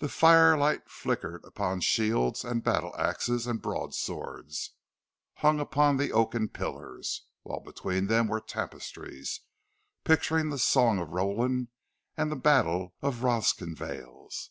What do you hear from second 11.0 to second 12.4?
of Roland and the